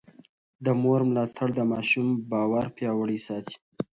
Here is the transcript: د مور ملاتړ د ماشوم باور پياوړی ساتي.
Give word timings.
د 0.65 0.67
مور 0.81 1.01
ملاتړ 1.09 1.47
د 1.55 1.59
ماشوم 1.71 2.07
باور 2.31 2.65
پياوړی 2.75 3.19
ساتي. 3.27 3.55